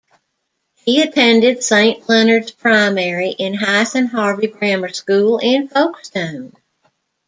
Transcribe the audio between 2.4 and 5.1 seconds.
Primary in Hythe and Harvey Grammar